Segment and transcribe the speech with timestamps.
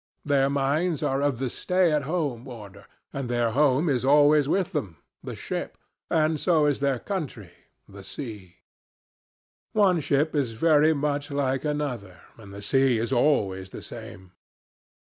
[0.25, 4.71] Their minds are of the stay at home order, and their home is always with
[4.71, 5.77] them the ship;
[6.09, 7.51] and so is their country
[7.87, 8.55] the sea.
[9.73, 14.31] One ship is very much like another, and the sea is always the same.